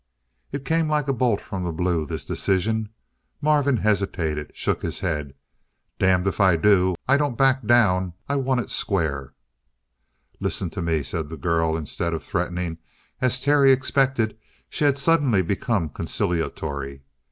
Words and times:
It 0.51 0.65
came 0.65 0.89
like 0.89 1.07
a 1.07 1.13
bolt 1.13 1.39
from 1.41 1.63
the 1.63 1.71
blue, 1.71 2.07
this 2.07 2.25
decision. 2.25 2.89
Marvin 3.39 3.77
hesitated, 3.77 4.49
shook 4.51 4.81
his 4.81 5.01
head. 5.01 5.35
"Damned 5.99 6.25
if 6.25 6.39
I 6.39 6.55
do. 6.55 6.95
I 7.07 7.17
don't 7.17 7.37
back 7.37 7.67
down. 7.67 8.13
I 8.27 8.35
won 8.37 8.57
it 8.57 8.71
square!" 8.71 9.35
"Listen 10.39 10.71
to 10.71 10.81
me," 10.81 11.03
said 11.03 11.29
the 11.29 11.37
girl. 11.37 11.77
Instead 11.77 12.15
of 12.15 12.23
threatening, 12.23 12.79
as 13.21 13.39
Terry 13.39 13.71
expected, 13.71 14.35
she 14.69 14.85
had 14.85 14.97
suddenly 14.97 15.43
become 15.43 15.87
conciliatory. 15.87 17.03